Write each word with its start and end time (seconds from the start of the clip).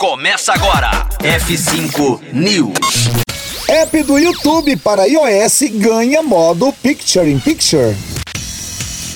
Começa 0.00 0.54
agora. 0.54 1.06
F5 1.18 2.32
News. 2.32 3.10
App 3.68 4.02
do 4.04 4.18
YouTube 4.18 4.74
para 4.78 5.06
iOS 5.06 5.64
ganha 5.74 6.22
modo 6.22 6.72
Picture 6.72 7.30
in 7.30 7.38
Picture. 7.38 7.94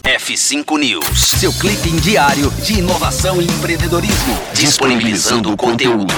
F5 0.02 0.78
News, 0.78 1.30
seu 1.40 1.50
clipe 1.54 1.88
diário 2.02 2.50
de 2.62 2.80
inovação 2.80 3.40
e 3.40 3.46
empreendedorismo, 3.46 4.38
disponibilizando 4.52 5.50
o 5.50 5.56
conteúdo. 5.56 6.12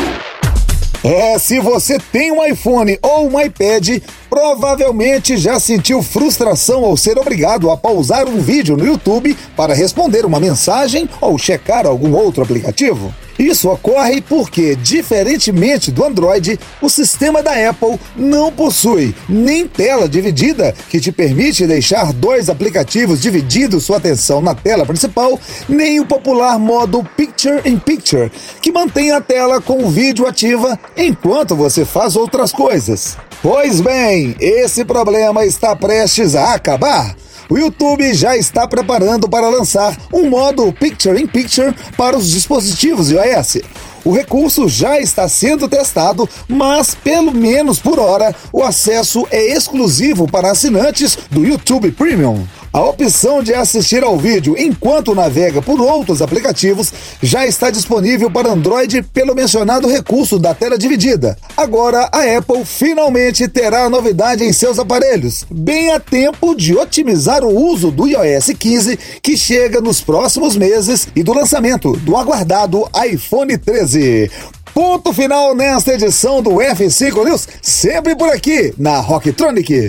É, 1.04 1.38
se 1.38 1.60
você 1.60 2.00
tem 2.00 2.32
um 2.32 2.44
iPhone 2.44 2.98
ou 3.00 3.30
um 3.30 3.40
iPad, 3.40 4.02
provavelmente 4.28 5.36
já 5.36 5.60
sentiu 5.60 6.02
frustração 6.02 6.84
ao 6.84 6.96
ser 6.96 7.16
obrigado 7.18 7.70
a 7.70 7.76
pausar 7.76 8.26
um 8.26 8.40
vídeo 8.40 8.76
no 8.76 8.84
YouTube 8.84 9.38
para 9.56 9.74
responder 9.74 10.26
uma 10.26 10.40
mensagem 10.40 11.08
ou 11.20 11.38
checar 11.38 11.86
algum 11.86 12.12
outro 12.16 12.42
aplicativo. 12.42 13.14
Isso 13.38 13.68
ocorre 13.68 14.20
porque, 14.20 14.74
diferentemente 14.76 15.90
do 15.90 16.04
Android, 16.04 16.58
o 16.80 16.88
sistema 16.88 17.42
da 17.42 17.68
Apple 17.68 17.98
não 18.16 18.50
possui 18.50 19.14
nem 19.28 19.66
tela 19.66 20.08
dividida, 20.08 20.74
que 20.88 21.00
te 21.00 21.12
permite 21.12 21.66
deixar 21.66 22.12
dois 22.12 22.48
aplicativos 22.48 23.20
dividindo 23.20 23.80
sua 23.80 23.98
atenção 23.98 24.41
na 24.41 24.54
tela 24.54 24.86
principal, 24.86 25.38
nem 25.68 26.00
o 26.00 26.06
popular 26.06 26.58
modo 26.58 27.06
Picture 27.16 27.60
in 27.64 27.78
Picture, 27.78 28.30
que 28.62 28.72
mantém 28.72 29.12
a 29.12 29.20
tela 29.20 29.60
com 29.60 29.84
o 29.84 29.91
vídeo 29.91 30.27
ativa 30.27 30.78
enquanto 30.96 31.55
você 31.55 31.84
faz 31.84 32.16
outras 32.16 32.52
coisas. 32.52 33.16
Pois 33.42 33.80
bem, 33.80 34.34
esse 34.41 34.84
problema 34.84 35.44
está 35.44 35.77
prestes 35.77 36.34
a 36.34 36.55
acabar 36.55 37.14
o 37.48 37.56
YouTube 37.56 38.12
já 38.12 38.36
está 38.36 38.66
preparando 38.66 39.28
para 39.28 39.48
lançar 39.48 39.96
um 40.12 40.28
modo 40.28 40.73
Picture 40.73 41.20
in 41.20 41.27
Picture 41.27 41.74
para 41.96 42.16
os 42.16 42.30
dispositivos 42.30 43.10
iOS. 43.10 43.59
O 44.05 44.12
recurso 44.12 44.69
já 44.69 45.00
está 45.00 45.28
sendo 45.28 45.69
testado, 45.69 46.28
mas 46.48 46.95
pelo 46.95 47.32
menos 47.32 47.80
por 47.80 47.98
hora 47.98 48.34
o 48.52 48.62
acesso 48.62 49.27
é 49.30 49.52
exclusivo 49.52 50.28
para 50.30 50.52
assinantes 50.52 51.19
do 51.30 51.44
YouTube 51.44 51.91
Premium. 51.91 52.47
A 52.77 52.82
opção 52.82 53.42
de 53.42 53.55
assistir 53.55 54.05
ao 54.05 54.19
vídeo 54.19 54.55
enquanto 54.58 55.14
navega 55.14 55.62
por 55.62 55.80
outros 55.80 56.20
aplicativos 56.20 56.92
já 57.22 57.46
está 57.46 57.70
disponível 57.70 58.30
para 58.30 58.50
Android 58.52 59.02
pelo 59.14 59.34
mencionado 59.34 59.88
recurso 59.88 60.38
da 60.38 60.55
tela 60.55 60.77
dividida. 60.77 61.38
Agora 61.56 62.10
a 62.12 62.36
Apple 62.36 62.66
finalmente 62.66 63.48
terá 63.48 63.84
a 63.84 63.88
novidade 63.88 64.44
em 64.44 64.52
seus 64.52 64.78
aparelhos, 64.78 65.46
bem 65.50 65.91
a 65.91 65.98
tempo 65.98 66.55
de 66.55 66.77
otimizar 66.77 67.42
o 67.42 67.48
uso 67.48 67.91
do 67.91 68.06
iOS 68.06 68.48
15 68.58 68.98
que 69.22 69.38
chega 69.38 69.80
nos 69.80 70.02
próximos 70.02 70.55
meses 70.55 71.08
e 71.16 71.22
do 71.22 71.33
lançamento 71.33 71.92
do 72.00 72.14
aguardado 72.14 72.86
iPhone 73.11 73.56
13. 73.56 74.30
Ponto 74.74 75.14
final 75.14 75.55
nesta 75.55 75.94
edição 75.94 76.42
do 76.42 76.50
F5 76.56 77.24
News, 77.24 77.48
sempre 77.62 78.14
por 78.14 78.28
aqui 78.28 78.74
na 78.77 79.00
Rocktronic. 79.00 79.88